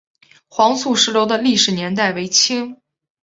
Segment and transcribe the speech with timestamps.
[0.47, 2.77] 黄素石楼的历史年代为清。